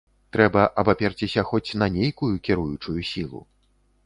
[0.35, 3.45] Трэба абаперціся хоць на нейкую кіруючую сілу.